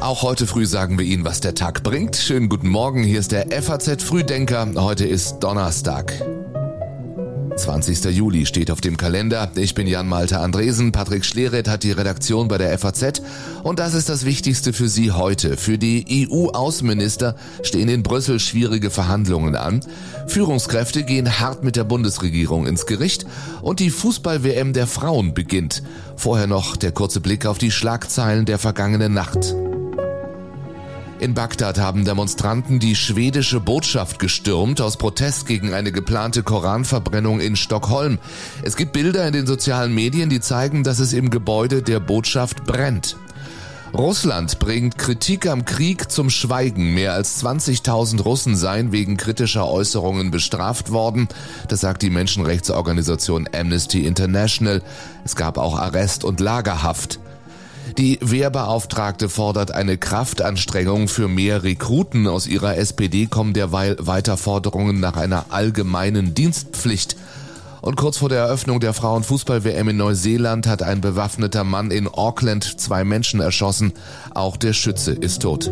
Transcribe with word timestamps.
Auch 0.00 0.22
heute 0.22 0.46
früh 0.46 0.66
sagen 0.66 0.98
wir 0.98 1.06
Ihnen, 1.06 1.24
was 1.24 1.40
der 1.40 1.54
Tag 1.54 1.82
bringt. 1.82 2.16
Schönen 2.16 2.48
guten 2.48 2.68
Morgen, 2.68 3.02
hier 3.02 3.20
ist 3.20 3.32
der 3.32 3.46
FAZ 3.62 4.02
Frühdenker. 4.02 4.68
Heute 4.76 5.06
ist 5.06 5.38
Donnerstag. 5.40 6.12
20. 7.56 8.04
Juli 8.06 8.46
steht 8.46 8.70
auf 8.70 8.80
dem 8.80 8.96
Kalender. 8.96 9.50
Ich 9.54 9.74
bin 9.74 9.86
Jan 9.86 10.08
Malte 10.08 10.40
Andresen. 10.40 10.92
Patrick 10.92 11.24
Schleret 11.24 11.68
hat 11.68 11.82
die 11.84 11.92
Redaktion 11.92 12.48
bei 12.48 12.58
der 12.58 12.76
FAZ. 12.78 13.22
Und 13.62 13.78
das 13.78 13.94
ist 13.94 14.08
das 14.08 14.24
Wichtigste 14.24 14.72
für 14.72 14.88
Sie 14.88 15.12
heute. 15.12 15.56
Für 15.56 15.78
die 15.78 16.28
EU-Außenminister 16.30 17.36
stehen 17.62 17.88
in 17.88 18.02
Brüssel 18.02 18.40
schwierige 18.40 18.90
Verhandlungen 18.90 19.56
an. 19.56 19.80
Führungskräfte 20.26 21.04
gehen 21.04 21.38
hart 21.38 21.62
mit 21.62 21.76
der 21.76 21.84
Bundesregierung 21.84 22.66
ins 22.66 22.86
Gericht. 22.86 23.24
Und 23.62 23.80
die 23.80 23.90
Fußball-WM 23.90 24.72
der 24.72 24.86
Frauen 24.86 25.32
beginnt. 25.32 25.82
Vorher 26.16 26.46
noch 26.46 26.76
der 26.76 26.92
kurze 26.92 27.20
Blick 27.20 27.46
auf 27.46 27.58
die 27.58 27.70
Schlagzeilen 27.70 28.46
der 28.46 28.58
vergangenen 28.58 29.14
Nacht. 29.14 29.54
In 31.24 31.32
Bagdad 31.32 31.78
haben 31.78 32.04
Demonstranten 32.04 32.80
die 32.80 32.94
schwedische 32.94 33.58
Botschaft 33.58 34.18
gestürmt 34.18 34.82
aus 34.82 34.98
Protest 34.98 35.46
gegen 35.46 35.72
eine 35.72 35.90
geplante 35.90 36.42
Koranverbrennung 36.42 37.40
in 37.40 37.56
Stockholm. 37.56 38.18
Es 38.62 38.76
gibt 38.76 38.92
Bilder 38.92 39.26
in 39.26 39.32
den 39.32 39.46
sozialen 39.46 39.94
Medien, 39.94 40.28
die 40.28 40.40
zeigen, 40.40 40.84
dass 40.84 40.98
es 40.98 41.14
im 41.14 41.30
Gebäude 41.30 41.80
der 41.80 41.98
Botschaft 41.98 42.64
brennt. 42.64 43.16
Russland 43.94 44.58
bringt 44.58 44.98
Kritik 44.98 45.46
am 45.46 45.64
Krieg 45.64 46.10
zum 46.10 46.28
Schweigen. 46.28 46.92
Mehr 46.92 47.14
als 47.14 47.42
20.000 47.42 48.20
Russen 48.20 48.54
seien 48.54 48.92
wegen 48.92 49.16
kritischer 49.16 49.66
Äußerungen 49.66 50.30
bestraft 50.30 50.92
worden. 50.92 51.28
Das 51.68 51.80
sagt 51.80 52.02
die 52.02 52.10
Menschenrechtsorganisation 52.10 53.48
Amnesty 53.58 54.04
International. 54.04 54.82
Es 55.24 55.36
gab 55.36 55.56
auch 55.56 55.78
Arrest 55.78 56.22
und 56.22 56.40
Lagerhaft. 56.40 57.18
Die 57.98 58.18
Wehrbeauftragte 58.20 59.28
fordert 59.28 59.72
eine 59.72 59.98
Kraftanstrengung 59.98 61.08
für 61.08 61.28
mehr 61.28 61.62
Rekruten. 61.62 62.26
Aus 62.26 62.46
ihrer 62.46 62.76
SPD 62.76 63.26
kommen 63.26 63.52
derweil 63.52 63.96
weiter 64.00 64.36
Forderungen 64.36 65.00
nach 65.00 65.16
einer 65.16 65.46
allgemeinen 65.50 66.34
Dienstpflicht. 66.34 67.16
Und 67.82 67.96
kurz 67.96 68.16
vor 68.16 68.30
der 68.30 68.38
Eröffnung 68.38 68.80
der 68.80 68.94
Frauenfußball-WM 68.94 69.90
in 69.90 69.98
Neuseeland 69.98 70.66
hat 70.66 70.82
ein 70.82 71.02
bewaffneter 71.02 71.64
Mann 71.64 71.90
in 71.90 72.08
Auckland 72.08 72.80
zwei 72.80 73.04
Menschen 73.04 73.40
erschossen. 73.40 73.92
Auch 74.34 74.56
der 74.56 74.72
Schütze 74.72 75.12
ist 75.12 75.42
tot. 75.42 75.70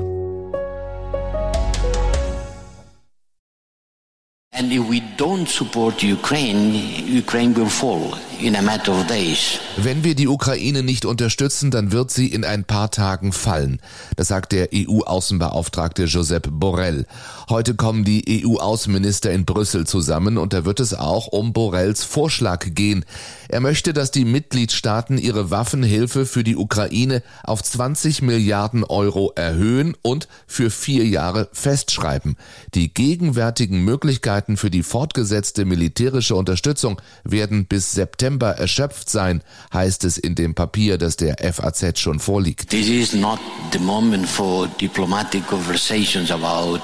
And 4.54 4.70
if 4.70 4.86
we 4.86 5.00
don't 5.16 5.48
support 5.48 6.02
Ukraine, 6.02 6.74
Ukraine 7.08 7.56
will 7.56 7.70
fall 7.70 8.18
in 8.38 8.54
a 8.54 8.60
matter 8.60 8.92
of 8.92 9.06
days. 9.06 9.58
Wenn 9.78 10.04
wir 10.04 10.14
die 10.14 10.28
Ukraine 10.28 10.82
nicht 10.82 11.06
unterstützen, 11.06 11.70
dann 11.70 11.90
wird 11.90 12.10
sie 12.10 12.26
in 12.26 12.44
ein 12.44 12.64
paar 12.64 12.90
Tagen 12.90 13.32
fallen. 13.32 13.80
Das 14.14 14.28
sagt 14.28 14.52
der 14.52 14.68
EU-Außenbeauftragte 14.74 16.04
Josep 16.04 16.48
Borrell. 16.50 17.06
Heute 17.48 17.76
kommen 17.76 18.04
die 18.04 18.44
EU-Außenminister 18.44 19.32
in 19.32 19.46
Brüssel 19.46 19.86
zusammen 19.86 20.36
und 20.36 20.52
da 20.52 20.66
wird 20.66 20.80
es 20.80 20.92
auch 20.92 21.28
um 21.28 21.54
Borrells 21.54 22.04
Vorschlag 22.04 22.74
gehen. 22.74 23.06
Er 23.52 23.60
möchte, 23.60 23.92
dass 23.92 24.10
die 24.10 24.24
Mitgliedstaaten 24.24 25.18
ihre 25.18 25.50
Waffenhilfe 25.50 26.24
für 26.24 26.42
die 26.42 26.56
Ukraine 26.56 27.22
auf 27.44 27.62
20 27.62 28.22
Milliarden 28.22 28.82
Euro 28.82 29.30
erhöhen 29.36 29.94
und 30.00 30.26
für 30.46 30.70
vier 30.70 31.06
Jahre 31.06 31.50
festschreiben. 31.52 32.38
Die 32.72 32.94
gegenwärtigen 32.94 33.84
Möglichkeiten 33.84 34.56
für 34.56 34.70
die 34.70 34.82
fortgesetzte 34.82 35.66
militärische 35.66 36.34
Unterstützung 36.34 36.98
werden 37.24 37.66
bis 37.66 37.92
September 37.92 38.52
erschöpft 38.52 39.10
sein, 39.10 39.42
heißt 39.70 40.04
es 40.04 40.16
in 40.16 40.34
dem 40.34 40.54
Papier, 40.54 40.96
das 40.96 41.16
der 41.16 41.36
FAZ 41.52 42.00
schon 42.00 42.20
vorliegt. 42.20 42.70
This 42.70 42.88
is 42.88 43.12
not 43.12 43.38
the 43.74 43.78
moment 43.78 44.26
for 44.26 44.66
diplomatic 44.80 45.46
conversations 45.46 46.30
about 46.30 46.80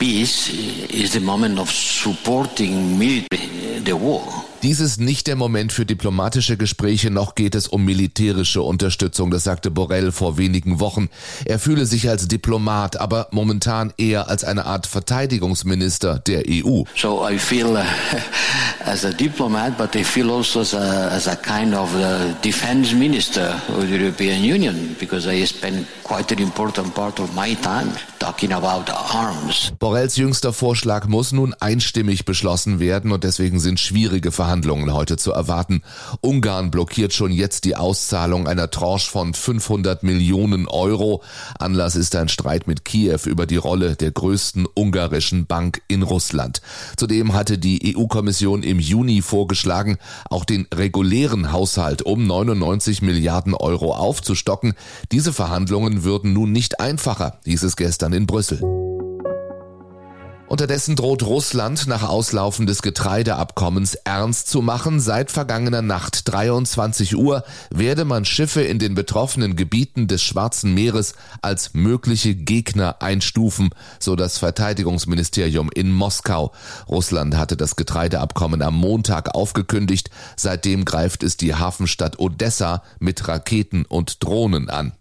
peace. 0.00 0.50
Is 0.90 1.12
the 1.12 1.20
moment 1.20 1.60
of 1.60 1.70
supporting 1.70 2.98
the 3.84 3.92
war. 3.92 4.47
Dies 4.64 4.80
ist 4.80 4.98
nicht 4.98 5.28
der 5.28 5.36
Moment 5.36 5.72
für 5.72 5.86
diplomatische 5.86 6.56
Gespräche, 6.56 7.12
noch 7.12 7.36
geht 7.36 7.54
es 7.54 7.68
um 7.68 7.84
militärische 7.84 8.60
Unterstützung, 8.60 9.30
das 9.30 9.44
sagte 9.44 9.70
Borrell 9.70 10.10
vor 10.10 10.36
wenigen 10.36 10.80
Wochen. 10.80 11.10
Er 11.44 11.60
fühle 11.60 11.86
sich 11.86 12.08
als 12.08 12.26
Diplomat, 12.26 12.96
aber 12.96 13.28
momentan 13.30 13.92
eher 13.98 14.28
als 14.28 14.42
eine 14.42 14.66
Art 14.66 14.88
Verteidigungsminister 14.88 16.18
der 16.18 16.42
EU. 16.48 16.82
So 16.96 17.24
I 17.28 17.38
feel 17.38 17.68
uh, 17.68 17.84
as 18.84 19.04
a 19.04 19.12
diplomat, 19.12 19.78
but 19.78 19.94
I 19.94 20.02
feel 20.02 20.28
also 20.28 20.62
as 20.62 20.74
a, 20.74 21.08
as 21.10 21.28
a 21.28 21.36
kind 21.36 21.72
of 21.72 21.94
uh, 21.94 22.34
defense 22.42 22.92
minister 22.92 23.62
of 23.68 23.86
the 23.86 23.96
European 23.96 24.42
Union, 24.42 24.96
because 24.98 25.30
I 25.30 25.46
spend 25.46 25.86
quite 26.08 26.32
an 26.32 26.38
important 26.38 26.94
part 26.94 27.20
of 27.20 27.34
my 27.34 27.54
time 27.56 27.92
talking 28.18 28.52
about 28.52 28.90
arms. 28.90 29.72
Borrells 29.78 30.16
jüngster 30.16 30.54
Vorschlag 30.54 31.06
muss 31.06 31.32
nun 31.32 31.52
einstimmig 31.52 32.24
beschlossen 32.24 32.80
werden 32.80 33.12
und 33.12 33.24
deswegen 33.24 33.60
sind 33.60 33.78
schwierige 33.78 34.32
Verhandlungen 34.32 34.94
heute 34.94 35.18
zu 35.18 35.32
erwarten. 35.32 35.82
Ungarn 36.22 36.70
blockiert 36.70 37.12
schon 37.12 37.30
jetzt 37.30 37.64
die 37.64 37.76
Auszahlung 37.76 38.48
einer 38.48 38.70
Tranche 38.70 39.10
von 39.10 39.34
500 39.34 40.02
Millionen 40.02 40.66
Euro. 40.66 41.22
Anlass 41.58 41.94
ist 41.94 42.16
ein 42.16 42.28
Streit 42.28 42.66
mit 42.66 42.86
Kiew 42.86 43.20
über 43.26 43.44
die 43.44 43.56
Rolle 43.56 43.94
der 43.94 44.10
größten 44.10 44.66
ungarischen 44.74 45.46
Bank 45.46 45.82
in 45.88 46.02
Russland. 46.02 46.62
Zudem 46.96 47.34
hatte 47.34 47.58
die 47.58 47.94
EU-Kommission 47.96 48.62
im 48.62 48.80
Juni 48.80 49.20
vorgeschlagen, 49.20 49.98
auch 50.30 50.46
den 50.46 50.66
regulären 50.74 51.52
Haushalt 51.52 52.00
um 52.00 52.26
99 52.26 53.02
Milliarden 53.02 53.52
Euro 53.54 53.94
aufzustocken. 53.94 54.72
Diese 55.12 55.34
Verhandlungen 55.34 55.97
würden 56.04 56.32
nun 56.32 56.52
nicht 56.52 56.80
einfacher, 56.80 57.38
hieß 57.44 57.62
es 57.62 57.76
gestern 57.76 58.12
in 58.12 58.26
Brüssel. 58.26 58.60
Unterdessen 60.48 60.96
droht 60.96 61.22
Russland 61.24 61.86
nach 61.88 62.08
Auslaufen 62.08 62.66
des 62.66 62.80
Getreideabkommens 62.80 63.94
ernst 63.94 64.48
zu 64.48 64.62
machen. 64.62 64.98
Seit 64.98 65.30
vergangener 65.30 65.82
Nacht 65.82 66.32
23 66.32 67.16
Uhr 67.16 67.44
werde 67.70 68.06
man 68.06 68.24
Schiffe 68.24 68.62
in 68.62 68.78
den 68.78 68.94
betroffenen 68.94 69.56
Gebieten 69.56 70.06
des 70.08 70.22
Schwarzen 70.22 70.72
Meeres 70.72 71.14
als 71.42 71.74
mögliche 71.74 72.34
Gegner 72.34 72.96
einstufen, 73.02 73.70
so 74.00 74.16
das 74.16 74.38
Verteidigungsministerium 74.38 75.70
in 75.74 75.92
Moskau. 75.92 76.52
Russland 76.88 77.36
hatte 77.36 77.58
das 77.58 77.76
Getreideabkommen 77.76 78.62
am 78.62 78.74
Montag 78.74 79.34
aufgekündigt. 79.34 80.08
Seitdem 80.34 80.86
greift 80.86 81.22
es 81.24 81.36
die 81.36 81.54
Hafenstadt 81.54 82.18
Odessa 82.18 82.82
mit 83.00 83.28
Raketen 83.28 83.84
und 83.84 84.24
Drohnen 84.24 84.70
an. 84.70 84.92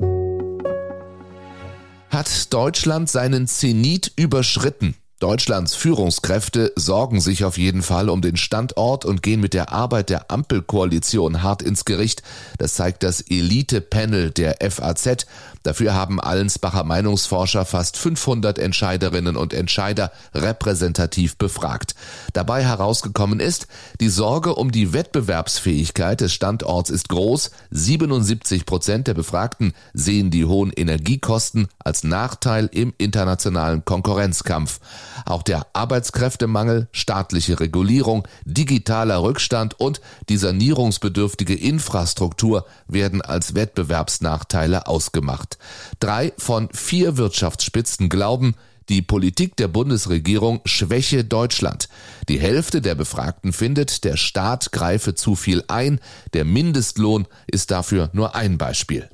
Hat 2.18 2.52
Deutschland 2.52 3.12
seinen 3.12 3.46
Zenit 3.46 4.12
überschritten? 4.16 4.96
Deutschlands 5.20 5.76
Führungskräfte 5.76 6.74
sorgen 6.76 7.22
sich 7.22 7.46
auf 7.46 7.60
jeden 7.60 7.84
Fall 7.84 8.10
um 8.10 8.24
den 8.24 8.38
Standort 8.38 9.06
und 9.06 9.22
gehen 9.22 9.40
mit 9.40 9.54
der 9.54 9.72
Arbeit 9.72 10.10
der 10.10 10.32
Ampelkoalition 10.32 11.44
hart 11.44 11.62
ins 11.62 11.86
Gericht. 11.86 12.24
Das 12.58 12.74
zeigt 12.74 13.04
das 13.04 13.22
Elite-Panel 13.22 14.32
der 14.32 14.58
FAZ. 14.68 15.28
Dafür 15.68 15.94
haben 15.94 16.22
Allensbacher 16.22 16.86
Meinungsforscher 16.86 17.66
fast 17.66 17.98
500 17.98 18.58
Entscheiderinnen 18.58 19.36
und 19.36 19.54
Entscheider 19.54 20.14
repräsentativ 20.34 21.36
befragt. 21.36 21.94
Dabei 22.32 22.64
herausgekommen 22.64 23.42
ist, 23.42 23.68
die 24.00 24.08
Sorge 24.08 24.56
um 24.56 24.72
die 24.72 24.94
Wettbewerbsfähigkeit 24.94 26.22
des 26.22 26.32
Standorts 26.32 26.90
ist 26.90 27.10
groß. 27.10 27.52
77 27.72 28.66
Prozent 28.66 29.08
der 29.08 29.14
Befragten 29.14 29.74
sehen 29.94 30.32
die 30.32 30.46
hohen 30.46 30.72
Energiekosten 30.72 31.68
als 31.80 32.06
Nachteil 32.06 32.70
im 32.72 32.94
internationalen 32.98 33.84
Konkurrenzkampf. 33.84 34.80
Auch 35.26 35.44
der 35.44 35.68
Arbeitskräftemangel, 35.74 36.88
staatliche 36.94 37.60
Regulierung, 37.60 38.26
digitaler 38.46 39.22
Rückstand 39.22 39.78
und 39.78 40.00
die 40.30 40.38
sanierungsbedürftige 40.38 41.56
Infrastruktur 41.56 42.66
werden 42.88 43.22
als 43.22 43.54
Wettbewerbsnachteile 43.54 44.88
ausgemacht. 44.88 45.56
Drei 46.00 46.33
von 46.38 46.69
vier 46.74 47.18
Wirtschaftsspitzen 47.18 48.09
glauben, 48.09 48.56
die 48.89 49.01
Politik 49.01 49.57
der 49.57 49.68
Bundesregierung 49.68 50.62
schwäche 50.63 51.25
Deutschland. 51.25 51.89
Die 52.30 52.39
Hälfte 52.39 52.81
der 52.81 52.95
Befragten 52.95 53.51
findet, 53.51 54.06
der 54.06 54.15
Staat 54.15 54.71
greife 54.71 55.13
zu 55.13 55.36
viel 55.36 55.63
ein, 55.68 56.00
der 56.33 56.45
Mindestlohn 56.45 57.27
ist 57.48 57.71
dafür 57.71 58.09
nur 58.13 58.36
ein 58.36 58.57
Beispiel. 58.57 59.09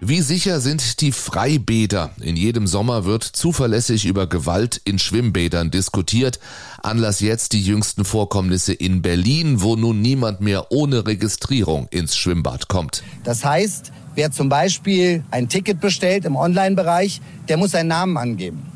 Wie 0.00 0.20
sicher 0.20 0.60
sind 0.60 1.00
die 1.00 1.10
Freibäder? 1.10 2.10
In 2.20 2.36
jedem 2.36 2.66
Sommer 2.66 3.06
wird 3.06 3.24
zuverlässig 3.24 4.04
über 4.04 4.26
Gewalt 4.26 4.80
in 4.84 4.98
Schwimmbädern 4.98 5.70
diskutiert. 5.70 6.38
Anlass 6.82 7.20
jetzt 7.20 7.52
die 7.52 7.62
jüngsten 7.62 8.04
Vorkommnisse 8.04 8.72
in 8.72 9.02
Berlin, 9.02 9.62
wo 9.62 9.74
nun 9.74 10.02
niemand 10.02 10.40
mehr 10.40 10.70
ohne 10.70 11.06
Registrierung 11.06 11.88
ins 11.90 12.16
Schwimmbad 12.16 12.68
kommt. 12.68 13.02
Das 13.24 13.44
heißt, 13.44 13.90
wer 14.16 14.32
zum 14.32 14.48
Beispiel 14.48 15.22
ein 15.30 15.48
Ticket 15.48 15.80
bestellt 15.80 16.24
im 16.24 16.34
Online-Bereich, 16.34 17.20
der 17.48 17.56
muss 17.56 17.70
seinen 17.70 17.88
Namen 17.88 18.16
angeben. 18.16 18.75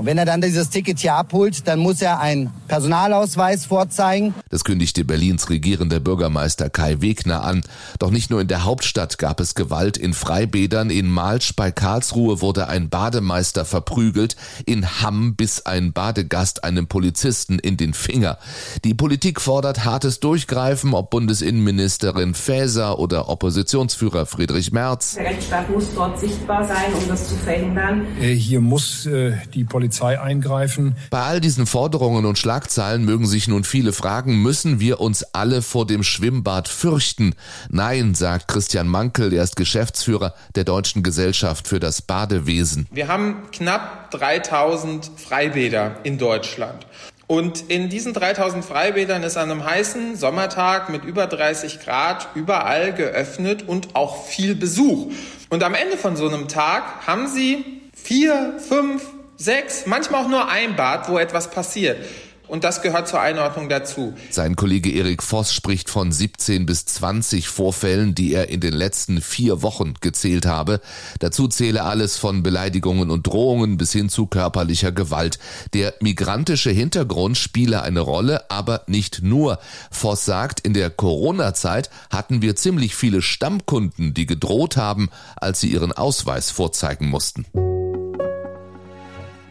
Und 0.00 0.06
wenn 0.06 0.16
er 0.16 0.24
dann 0.24 0.40
dieses 0.40 0.70
Ticket 0.70 0.98
hier 0.98 1.12
abholt, 1.12 1.68
dann 1.68 1.78
muss 1.78 2.00
er 2.00 2.20
einen 2.20 2.50
Personalausweis 2.68 3.66
vorzeigen. 3.66 4.32
Das 4.48 4.64
kündigte 4.64 5.04
Berlins 5.04 5.50
regierender 5.50 6.00
Bürgermeister 6.00 6.70
Kai 6.70 7.02
Wegner 7.02 7.44
an. 7.44 7.60
Doch 7.98 8.10
nicht 8.10 8.30
nur 8.30 8.40
in 8.40 8.48
der 8.48 8.64
Hauptstadt 8.64 9.18
gab 9.18 9.40
es 9.40 9.54
Gewalt 9.54 9.98
in 9.98 10.14
Freibädern. 10.14 10.88
In 10.88 11.10
Malsch 11.10 11.54
bei 11.54 11.70
Karlsruhe 11.70 12.40
wurde 12.40 12.68
ein 12.68 12.88
Bademeister 12.88 13.66
verprügelt. 13.66 14.36
In 14.64 15.02
Hamm 15.02 15.34
biss 15.36 15.66
ein 15.66 15.92
Badegast 15.92 16.64
einem 16.64 16.86
Polizisten 16.86 17.58
in 17.58 17.76
den 17.76 17.92
Finger. 17.92 18.38
Die 18.84 18.94
Politik 18.94 19.38
fordert 19.38 19.84
hartes 19.84 20.18
Durchgreifen, 20.18 20.94
ob 20.94 21.10
Bundesinnenministerin 21.10 22.32
Faeser 22.32 22.98
oder 22.98 23.28
Oppositionsführer 23.28 24.24
Friedrich 24.24 24.72
Merz. 24.72 25.16
Der 25.16 25.26
Rechtsstaat 25.26 25.68
muss 25.68 25.94
dort 25.94 26.18
sichtbar 26.18 26.66
sein, 26.66 26.94
um 26.98 27.06
das 27.06 27.28
zu 27.28 27.34
verhindern. 27.34 28.06
Äh, 28.18 28.32
hier 28.32 28.62
muss 28.62 29.04
äh, 29.04 29.34
die 29.52 29.64
Polizei 29.64 29.89
Polizei 29.90 30.20
eingreifen. 30.20 30.94
Bei 31.10 31.22
all 31.22 31.40
diesen 31.40 31.66
Forderungen 31.66 32.24
und 32.24 32.38
Schlagzeilen 32.38 33.04
mögen 33.04 33.26
sich 33.26 33.48
nun 33.48 33.64
viele 33.64 33.92
fragen, 33.92 34.40
müssen 34.40 34.78
wir 34.78 35.00
uns 35.00 35.24
alle 35.34 35.62
vor 35.62 35.84
dem 35.84 36.04
Schwimmbad 36.04 36.68
fürchten? 36.68 37.34
Nein, 37.70 38.14
sagt 38.14 38.46
Christian 38.46 38.86
Mankel, 38.86 39.32
er 39.32 39.42
ist 39.42 39.56
Geschäftsführer 39.56 40.34
der 40.54 40.62
Deutschen 40.62 41.02
Gesellschaft 41.02 41.66
für 41.66 41.80
das 41.80 42.02
Badewesen. 42.02 42.86
Wir 42.92 43.08
haben 43.08 43.42
knapp 43.50 44.12
3000 44.12 45.10
Freibäder 45.16 45.96
in 46.04 46.18
Deutschland. 46.18 46.86
Und 47.26 47.68
in 47.68 47.88
diesen 47.88 48.12
3000 48.12 48.64
Freibädern 48.64 49.24
ist 49.24 49.36
an 49.36 49.50
einem 49.50 49.64
heißen 49.64 50.16
Sommertag 50.16 50.88
mit 50.88 51.04
über 51.04 51.26
30 51.26 51.80
Grad 51.80 52.28
überall 52.34 52.92
geöffnet 52.92 53.64
und 53.66 53.96
auch 53.96 54.24
viel 54.24 54.54
Besuch. 54.54 55.12
Und 55.48 55.64
am 55.64 55.74
Ende 55.74 55.96
von 55.96 56.16
so 56.16 56.28
einem 56.28 56.46
Tag 56.46 57.06
haben 57.06 57.26
Sie 57.26 57.64
vier, 57.92 58.54
fünf, 58.58 59.02
sechs, 59.40 59.86
manchmal 59.86 60.24
auch 60.24 60.28
nur 60.28 60.48
ein 60.48 60.76
Bad, 60.76 61.08
wo 61.08 61.18
etwas 61.18 61.50
passiert. 61.50 61.98
Und 62.46 62.64
das 62.64 62.82
gehört 62.82 63.06
zur 63.06 63.20
Einordnung 63.20 63.68
dazu. 63.68 64.12
Sein 64.28 64.56
Kollege 64.56 64.90
Erik 64.90 65.22
Voss 65.22 65.54
spricht 65.54 65.88
von 65.88 66.10
17 66.10 66.66
bis 66.66 66.84
20 66.84 67.48
Vorfällen, 67.48 68.16
die 68.16 68.34
er 68.34 68.48
in 68.48 68.58
den 68.58 68.72
letzten 68.72 69.20
vier 69.20 69.62
Wochen 69.62 69.94
gezählt 70.00 70.46
habe. 70.46 70.80
Dazu 71.20 71.46
zähle 71.46 71.84
alles 71.84 72.18
von 72.18 72.42
Beleidigungen 72.42 73.12
und 73.12 73.28
Drohungen 73.28 73.76
bis 73.76 73.92
hin 73.92 74.08
zu 74.08 74.26
körperlicher 74.26 74.90
Gewalt. 74.90 75.38
Der 75.74 75.94
migrantische 76.00 76.70
Hintergrund 76.72 77.38
spiele 77.38 77.82
eine 77.82 78.00
Rolle, 78.00 78.50
aber 78.50 78.82
nicht 78.88 79.22
nur. 79.22 79.60
Voss 79.92 80.24
sagt, 80.24 80.58
in 80.58 80.74
der 80.74 80.90
Corona-Zeit 80.90 81.88
hatten 82.10 82.42
wir 82.42 82.56
ziemlich 82.56 82.96
viele 82.96 83.22
Stammkunden, 83.22 84.12
die 84.12 84.26
gedroht 84.26 84.76
haben, 84.76 85.08
als 85.36 85.60
sie 85.60 85.68
ihren 85.68 85.92
Ausweis 85.92 86.50
vorzeigen 86.50 87.08
mussten. 87.08 87.46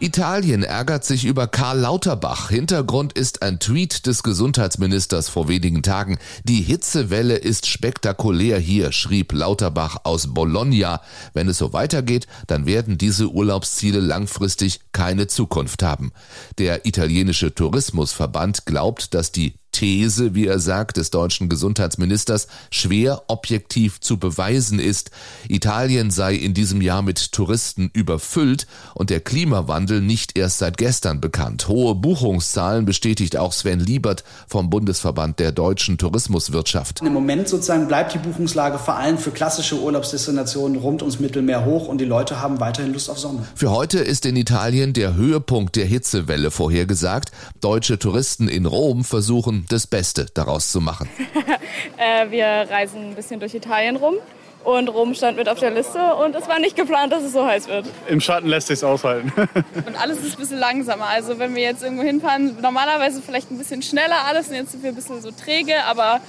Italien 0.01 0.63
ärgert 0.63 1.03
sich 1.03 1.25
über 1.25 1.47
Karl 1.47 1.79
Lauterbach. 1.79 2.49
Hintergrund 2.49 3.11
ist 3.11 3.41
ein 3.41 3.59
Tweet 3.59 4.05
des 4.05 4.23
Gesundheitsministers 4.23 5.27
vor 5.27 5.49
wenigen 5.49 5.83
Tagen. 5.83 6.17
Die 6.45 6.61
Hitzewelle 6.61 7.35
ist 7.35 7.67
spektakulär 7.67 8.59
hier, 8.59 8.93
schrieb 8.93 9.33
Lauterbach 9.33 9.97
aus 10.05 10.33
Bologna. 10.33 11.01
Wenn 11.33 11.49
es 11.49 11.57
so 11.57 11.73
weitergeht, 11.73 12.27
dann 12.47 12.65
werden 12.65 12.97
diese 12.97 13.27
Urlaubsziele 13.27 13.99
langfristig 13.99 14.79
keine 14.93 15.27
Zukunft 15.27 15.83
haben. 15.83 16.13
Der 16.59 16.85
italienische 16.85 17.53
Tourismusverband 17.53 18.65
glaubt, 18.65 19.13
dass 19.13 19.33
die 19.33 19.58
These, 19.79 20.35
wie 20.35 20.45
er 20.45 20.59
sagt, 20.59 20.97
des 20.97 21.09
deutschen 21.09 21.47
Gesundheitsministers 21.47 22.47
schwer 22.69 23.23
objektiv 23.27 24.01
zu 24.01 24.17
beweisen 24.17 24.77
ist. 24.77 25.09
Italien 25.47 26.11
sei 26.11 26.35
in 26.35 26.53
diesem 26.53 26.81
Jahr 26.81 27.01
mit 27.01 27.31
Touristen 27.31 27.89
überfüllt 27.93 28.67
und 28.93 29.09
der 29.09 29.21
Klimawandel 29.21 30.01
nicht 30.01 30.37
erst 30.37 30.57
seit 30.57 30.77
gestern 30.77 31.21
bekannt. 31.21 31.69
Hohe 31.69 31.95
Buchungszahlen 31.95 32.83
bestätigt 32.83 33.37
auch 33.37 33.53
Sven 33.53 33.79
Liebert 33.79 34.25
vom 34.49 34.69
Bundesverband 34.69 35.39
der 35.39 35.53
deutschen 35.53 35.97
Tourismuswirtschaft. 35.97 36.99
Im 37.01 37.13
Moment 37.13 37.47
sozusagen 37.47 37.87
bleibt 37.87 38.13
die 38.13 38.17
Buchungslage 38.17 38.79
vor 38.79 38.97
allem 38.97 39.17
für 39.17 39.31
klassische 39.31 39.79
Urlaubsdestinationen 39.79 40.77
rund 40.77 41.03
ums 41.03 41.21
Mittelmeer 41.21 41.63
hoch 41.63 41.87
und 41.87 41.99
die 41.99 42.05
Leute 42.05 42.41
haben 42.41 42.59
weiterhin 42.59 42.91
Lust 42.91 43.09
auf 43.09 43.17
Sonne. 43.17 43.47
Für 43.55 43.71
heute 43.71 43.99
ist 43.99 44.25
in 44.25 44.35
Italien 44.35 44.91
der 44.91 45.15
Höhepunkt 45.15 45.77
der 45.77 45.85
Hitzewelle 45.85 46.51
vorhergesagt. 46.51 47.31
Deutsche 47.61 47.97
Touristen 47.97 48.49
in 48.49 48.65
Rom 48.65 49.05
versuchen 49.05 49.67
das 49.71 49.87
Beste 49.87 50.27
daraus 50.33 50.71
zu 50.71 50.81
machen. 50.81 51.09
äh, 51.97 52.29
wir 52.29 52.45
reisen 52.45 53.11
ein 53.11 53.15
bisschen 53.15 53.39
durch 53.39 53.55
Italien 53.55 53.95
rum. 53.95 54.15
Und 54.63 54.89
Rom 54.89 55.13
stand 55.13 55.37
mit 55.37 55.47
auf 55.47 55.59
der 55.59 55.71
Liste 55.71 56.15
und 56.15 56.35
es 56.35 56.47
war 56.49 56.59
nicht 56.59 56.75
geplant, 56.75 57.13
dass 57.13 57.23
es 57.23 57.31
so 57.31 57.45
heiß 57.45 57.69
wird. 57.69 57.85
Im 58.09 58.19
Schatten 58.19 58.47
lässt 58.47 58.67
sich 58.67 58.83
aushalten. 58.83 59.31
und 59.87 59.95
alles 60.01 60.19
ist 60.19 60.35
ein 60.35 60.39
bisschen 60.39 60.59
langsamer. 60.59 61.05
Also 61.05 61.39
wenn 61.39 61.55
wir 61.55 61.63
jetzt 61.63 61.81
irgendwo 61.81 62.03
hinfahren, 62.03 62.57
normalerweise 62.61 63.21
vielleicht 63.21 63.49
ein 63.51 63.57
bisschen 63.57 63.81
schneller 63.81 64.25
alles 64.27 64.49
und 64.49 64.55
jetzt 64.55 64.73
sind 64.73 64.83
wir 64.83 64.89
ein 64.89 64.95
bisschen 64.95 65.21
so 65.21 65.31
träge, 65.31 65.85
aber 65.85 66.19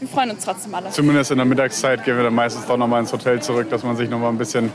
wir 0.00 0.08
freuen 0.08 0.30
uns 0.32 0.44
trotzdem 0.44 0.74
alle. 0.74 0.90
Zumindest 0.90 1.30
in 1.30 1.36
der 1.36 1.46
Mittagszeit 1.46 2.04
gehen 2.04 2.16
wir 2.16 2.24
dann 2.24 2.34
meistens 2.34 2.66
doch 2.66 2.76
nochmal 2.76 3.00
ins 3.00 3.12
Hotel 3.12 3.40
zurück, 3.40 3.70
dass 3.70 3.84
man 3.84 3.96
sich 3.96 4.10
nochmal 4.10 4.30
ein 4.30 4.38
bisschen 4.38 4.72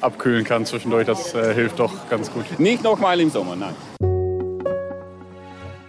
abkühlen 0.00 0.44
kann 0.44 0.64
zwischendurch. 0.64 1.06
Das 1.06 1.34
äh, 1.34 1.52
hilft 1.54 1.78
doch 1.78 2.08
ganz 2.08 2.32
gut. 2.32 2.58
Nicht 2.58 2.82
nochmal 2.82 3.20
im 3.20 3.30
Sommer, 3.30 3.56
nein. 3.56 4.13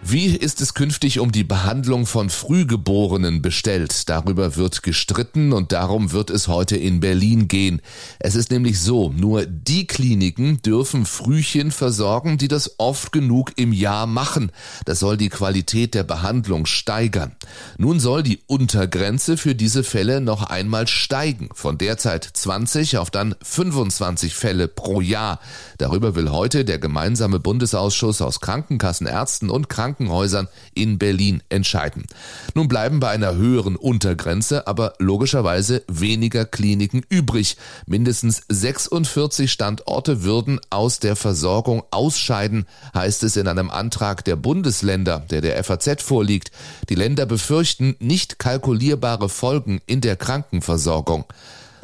Wie 0.07 0.28
ist 0.28 0.62
es 0.62 0.75
künftig 0.75 1.19
um 1.19 1.31
die 1.31 1.44
Behandlung 1.44 2.06
von 2.06 2.30
Frühgeborenen 2.30 3.42
bestellt? 3.42 4.07
Darüber 4.07 4.56
wird 4.56 4.84
gestritten 4.84 5.52
und 5.52 5.72
darum 5.72 6.12
wird 6.12 6.30
es 6.30 6.48
heute 6.48 6.78
in 6.78 7.00
Berlin 7.00 7.48
gehen. 7.48 7.81
Es 8.19 8.36
ist 8.36 8.52
nämlich 8.52 8.80
so, 8.80 9.10
nur 9.10 9.48
die 9.48 9.88
Kliniken 9.88 10.62
dürfen 10.62 11.07
Frühchen 11.07 11.72
versorgen, 11.72 12.38
die 12.38 12.48
das 12.48 12.75
oft 12.78 13.13
genug 13.13 13.54
im 13.56 13.74
Jahr 13.74 14.06
machen. 14.06 14.52
Das 14.86 15.00
soll 15.00 15.18
die 15.18 15.30
Qualität 15.30 15.96
der 15.96 16.04
Behandlung 16.04 16.68
steigern. 16.68 17.36
Nun 17.80 18.00
soll 18.00 18.22
die 18.22 18.42
Untergrenze 18.46 19.38
für 19.38 19.56
diese 19.56 19.84
Fälle 19.84 20.22
noch 20.22 20.44
einmal 20.44 20.88
steigen, 20.88 21.50
von 21.56 21.80
derzeit 21.80 22.30
20 22.31 23.00
auf 23.00 23.10
dann 23.10 23.34
25 23.42 24.36
Fälle 24.36 24.68
pro 24.68 25.01
Jahr. 25.01 25.40
Darüber 25.80 26.13
will 26.13 26.30
heute 26.30 26.63
der 26.63 26.78
gemeinsame 26.78 27.40
Bundesausschuss 27.40 28.22
aus 28.22 28.40
Krankenkassen, 28.40 29.08
Ärzten 29.08 29.50
und 29.50 29.68
Krankenkassen 29.68 29.95
Krankenhäusern 29.96 30.48
in 30.74 30.98
Berlin 30.98 31.42
entscheiden. 31.50 32.06
Nun 32.54 32.68
bleiben 32.68 33.00
bei 33.00 33.10
einer 33.10 33.36
höheren 33.36 33.76
Untergrenze 33.76 34.68
aber 34.68 34.94
logischerweise 35.00 35.84
weniger 35.88 36.46
Kliniken 36.46 37.04
übrig. 37.10 37.56
Mindestens 37.86 38.44
46 38.50 39.52
Standorte 39.52 40.24
würden 40.24 40.60
aus 40.70 41.00
der 41.00 41.16
Versorgung 41.16 41.84
ausscheiden, 41.92 42.66
heißt 42.94 43.24
es 43.24 43.38
in 43.38 43.48
einem 43.48 43.70
Antrag 43.70 44.26
der 44.26 44.36
Bundesländer, 44.36 45.20
der 45.30 45.42
der 45.42 45.64
FAZ 45.64 46.02
vorliegt. 46.04 46.52
Die 46.90 46.96
Länder 46.96 47.26
befürchten 47.26 47.96
nicht 48.00 48.38
kalkulierbare 48.38 49.30
Folgen 49.30 49.82
in 49.86 50.02
der 50.02 50.18
Krankenversorgung. 50.18 51.26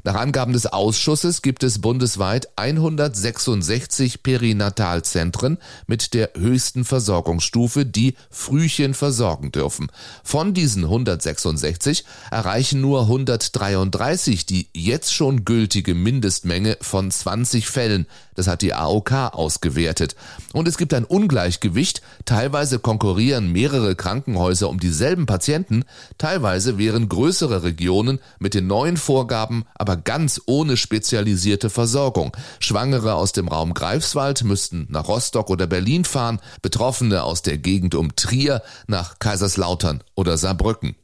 Nach 0.04 0.16
Angaben 0.16 0.54
des 0.54 0.66
Ausschusses 0.66 1.42
gibt 1.42 1.64
es 1.64 1.80
bundesweit 1.80 2.50
166 2.56 4.24
Perinatalzentren 4.24 5.58
mit 5.88 6.14
der 6.14 6.32
höchsten 6.38 6.86
Versorgungsstufe, 6.86 7.86
die 7.86 8.16
Frühchen 8.30 8.94
versorgen 8.94 9.52
dürfen. 9.52 9.92
Von 10.24 10.54
diesen 10.54 10.84
166 10.84 12.06
erreichen 12.32 12.82
nur 12.82 13.02
133 13.02 14.46
die 14.46 14.70
jetzt 14.74 15.14
schon 15.14 15.46
gültige 15.46 15.94
Mindestmenge 15.94 16.78
von 16.82 17.12
20 17.12 17.68
Fällen. 17.68 18.08
Das 18.36 18.48
hat 18.48 18.62
die 18.62 18.74
AOK 18.74 19.12
ausgewertet. 19.34 20.16
Und 20.54 20.68
es 20.68 20.78
gibt 20.78 20.94
ein 20.94 21.06
Ungleichgewicht. 21.06 22.02
Teilweise 22.26 22.80
konkurrieren 22.80 23.52
mehrere 23.52 23.96
Krankenhäuser 23.96 24.70
um 24.70 24.80
dieselben 24.80 25.26
Patienten. 25.26 25.84
Teilweise 26.18 26.78
wären 26.78 27.10
größere 27.10 27.64
Regionen 27.64 28.20
mit 28.40 28.54
den 28.54 28.68
neuen 28.68 28.98
Vorgaben 28.98 29.66
aber 29.76 29.91
aber 29.92 30.02
ganz 30.02 30.42
ohne 30.46 30.78
spezialisierte 30.78 31.70
Versorgung. 31.70 32.32
Schwangere 32.60 33.16
aus 33.16 33.34
dem 33.34 33.50
Raum 33.50 33.74
Greifswald 33.74 34.46
müssten 34.46 34.88
nach 34.90 35.10
Rostock 35.10 35.50
oder 35.50 35.68
Berlin 35.68 36.06
fahren, 36.06 36.40
Betroffene 36.62 37.24
aus 37.24 37.42
der 37.42 37.58
Gegend 37.58 37.94
um 37.96 38.16
Trier 38.16 38.62
nach 38.88 39.20
Kaiserslautern 39.20 40.02
oder 40.16 40.38
Saarbrücken. 40.38 40.96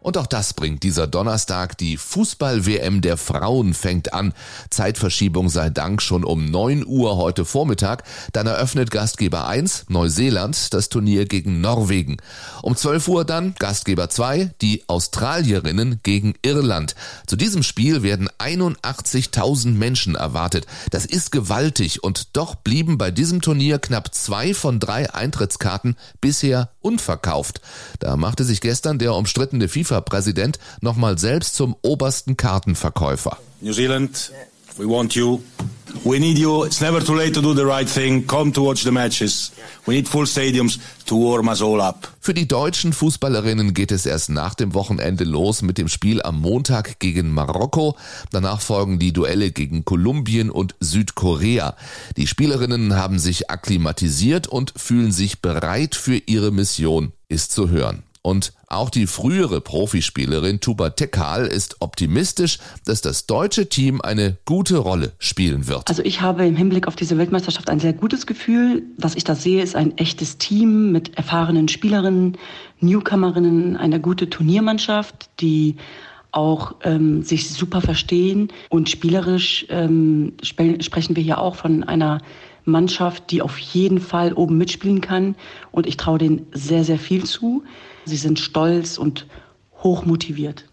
Und 0.00 0.16
auch 0.16 0.26
das 0.26 0.54
bringt 0.54 0.82
dieser 0.82 1.06
Donnerstag. 1.06 1.76
Die 1.76 1.98
Fußball-WM 1.98 3.02
der 3.02 3.18
Frauen 3.18 3.74
fängt 3.74 4.14
an. 4.14 4.32
Zeitverschiebung 4.70 5.50
sei 5.50 5.68
Dank 5.68 6.00
schon 6.00 6.24
um 6.24 6.46
9 6.46 6.86
Uhr 6.86 7.18
heute 7.18 7.44
Vormittag. 7.44 8.04
Dann 8.32 8.46
eröffnet 8.46 8.90
Gastgeber 8.90 9.46
1, 9.46 9.86
Neuseeland, 9.88 10.72
das 10.72 10.88
Turnier 10.88 11.26
gegen 11.26 11.60
Norwegen. 11.60 12.16
Um 12.62 12.76
12 12.76 13.08
Uhr 13.08 13.24
dann 13.26 13.54
Gastgeber 13.58 14.08
2, 14.08 14.54
die 14.62 14.84
Australierinnen 14.86 16.00
gegen 16.02 16.32
Irland. 16.40 16.94
Zu 17.26 17.36
diesem 17.36 17.62
Spiel 17.62 18.02
werden 18.02 18.30
81.000 18.38 19.72
Menschen 19.72 20.14
erwartet. 20.14 20.66
Das 20.90 21.04
ist 21.04 21.30
gewaltig 21.30 22.02
und 22.02 22.36
doch 22.38 22.54
blieben 22.54 22.96
bei 22.96 23.10
diesem 23.10 23.42
Turnier 23.42 23.78
knapp 23.78 24.14
zwei 24.14 24.54
von 24.54 24.80
drei 24.80 25.12
Eintrittskarten 25.12 25.96
bisher 26.22 26.70
unverkauft. 26.80 27.60
Da 27.98 28.16
machte 28.16 28.44
sich 28.44 28.62
gestern 28.62 28.98
der 28.98 29.14
umstrittene 29.14 29.68
FIFA 29.68 29.89
FIFA-Präsident 29.90 30.58
nochmal 30.80 31.18
selbst 31.18 31.56
zum 31.56 31.74
obersten 31.82 32.36
Kartenverkäufer. 32.36 33.38
New 33.60 33.72
Zealand 33.72 34.32
We 34.78 34.88
want 34.88 35.14
you. 35.14 35.40
We 36.04 36.18
need 36.18 36.38
you. 36.38 36.64
It's 36.64 36.80
never 36.80 37.04
too 37.04 37.14
late 37.14 37.32
to 37.32 37.42
do 37.42 37.52
the 37.54 37.64
right 37.64 37.86
thing. 37.86 38.26
Come 38.26 38.52
to 38.52 38.64
watch 38.64 38.82
the 38.82 38.90
matches. 38.90 39.52
We 39.84 39.94
need 39.94 40.08
full 40.08 40.26
stadiums 40.26 40.78
to 41.06 41.16
warm 41.16 41.48
us 41.48 41.60
all 41.60 41.80
up. 41.80 42.08
Für 42.20 42.32
die 42.32 42.48
deutschen 42.48 42.92
Fußballerinnen 42.92 43.74
geht 43.74 43.92
es 43.92 44.06
erst 44.06 44.30
nach 44.30 44.54
dem 44.54 44.72
Wochenende 44.72 45.24
los 45.24 45.62
mit 45.62 45.76
dem 45.76 45.88
Spiel 45.88 46.22
am 46.22 46.40
Montag 46.40 46.98
gegen 47.00 47.32
Marokko. 47.32 47.96
Danach 48.30 48.60
folgen 48.60 48.98
die 48.98 49.12
Duelle 49.12 49.50
gegen 49.50 49.84
Kolumbien 49.84 50.50
und 50.50 50.76
Südkorea. 50.80 51.76
Die 52.16 52.26
Spielerinnen 52.28 52.94
haben 52.94 53.18
sich 53.18 53.50
akklimatisiert 53.50 54.46
und 54.46 54.72
fühlen 54.76 55.12
sich 55.12 55.42
bereit 55.42 55.94
für 55.94 56.16
ihre 56.16 56.52
Mission, 56.52 57.12
ist 57.28 57.52
zu 57.52 57.68
hören. 57.68 58.04
Und 58.22 58.52
auch 58.66 58.90
die 58.90 59.06
frühere 59.06 59.60
Profispielerin 59.62 60.60
Tuba 60.60 60.90
Tekal 60.90 61.46
ist 61.46 61.76
optimistisch, 61.80 62.58
dass 62.84 63.00
das 63.00 63.26
deutsche 63.26 63.68
Team 63.68 64.00
eine 64.02 64.36
gute 64.44 64.76
Rolle 64.76 65.12
spielen 65.18 65.68
wird. 65.68 65.88
Also 65.88 66.02
ich 66.02 66.20
habe 66.20 66.46
im 66.46 66.54
Hinblick 66.54 66.86
auf 66.86 66.96
diese 66.96 67.16
Weltmeisterschaft 67.16 67.70
ein 67.70 67.80
sehr 67.80 67.94
gutes 67.94 68.26
Gefühl. 68.26 68.82
Was 68.98 69.14
ich 69.14 69.24
da 69.24 69.34
sehe, 69.34 69.62
ist 69.62 69.74
ein 69.74 69.96
echtes 69.96 70.36
Team 70.36 70.92
mit 70.92 71.16
erfahrenen 71.16 71.68
Spielerinnen, 71.68 72.36
Newcomerinnen, 72.80 73.76
eine 73.78 74.00
gute 74.00 74.28
Turniermannschaft, 74.28 75.30
die 75.40 75.76
auch 76.30 76.74
ähm, 76.82 77.22
sich 77.22 77.50
super 77.50 77.80
verstehen. 77.80 78.48
Und 78.68 78.90
spielerisch 78.90 79.66
ähm, 79.70 80.34
sp 80.44 80.76
sprechen 80.82 81.16
wir 81.16 81.22
hier 81.22 81.38
auch 81.38 81.56
von 81.56 81.84
einer 81.84 82.20
Mannschaft, 82.64 83.30
die 83.30 83.42
auf 83.42 83.58
jeden 83.58 84.00
Fall 84.00 84.34
oben 84.34 84.58
mitspielen 84.58 85.00
kann. 85.00 85.34
Und 85.72 85.86
ich 85.86 85.96
traue 85.96 86.18
denen 86.18 86.46
sehr, 86.52 86.84
sehr 86.84 86.98
viel 86.98 87.24
zu. 87.24 87.64
Sie 88.04 88.16
sind 88.16 88.38
stolz 88.38 88.98
und 88.98 89.26
hochmotiviert. 89.82 90.64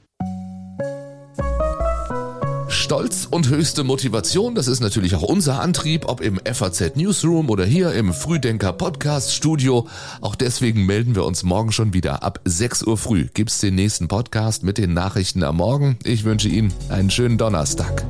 Stolz 2.70 3.28
und 3.30 3.50
höchste 3.50 3.84
Motivation, 3.84 4.56
das 4.56 4.68
ist 4.68 4.80
natürlich 4.80 5.16
auch 5.16 5.22
unser 5.22 5.62
Antrieb, 5.62 6.06
ob 6.08 6.22
im 6.22 6.40
FAZ 6.46 6.96
Newsroom 6.96 7.50
oder 7.50 7.66
hier 7.66 7.92
im 7.92 8.14
Frühdenker 8.14 8.72
Podcast 8.72 9.34
Studio. 9.34 9.88
Auch 10.22 10.36
deswegen 10.36 10.86
melden 10.86 11.14
wir 11.16 11.26
uns 11.26 11.44
morgen 11.44 11.72
schon 11.72 11.94
wieder. 11.94 12.24
Ab 12.24 12.40
6 12.46 12.84
Uhr 12.84 12.98
früh 12.98 13.28
gibt's 13.34 13.60
den 13.60 13.76
nächsten 13.76 14.08
Podcast 14.08 14.64
mit 14.64 14.78
den 14.78 14.94
Nachrichten 14.94 15.44
am 15.44 15.58
Morgen. 15.58 15.98
Ich 16.04 16.24
wünsche 16.24 16.48
Ihnen 16.48 16.74
einen 16.90 17.10
schönen 17.10 17.38
Donnerstag. 17.38 18.06